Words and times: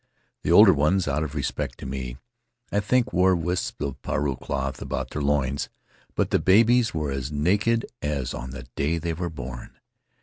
The 0.41 0.51
older 0.51 0.73
ones, 0.73 1.07
out 1.07 1.23
of 1.23 1.35
respect 1.35 1.77
to 1.77 1.85
me, 1.85 2.17
I 2.71 2.79
think, 2.79 3.13
wore 3.13 3.35
wisps 3.35 3.79
of 3.85 4.01
parou 4.01 4.35
cloth 4.41 4.81
about 4.81 5.11
their 5.11 5.21
loins, 5.21 5.69
but 6.15 6.31
the 6.31 6.39
babies 6.39 6.91
were 6.91 7.11
as 7.11 7.31
naked 7.31 7.85
as 8.01 8.33
on 8.33 8.49
the 8.49 8.63
day 8.75 8.97
they 8.97 9.13
were 9.13 9.29
born. 9.29 9.77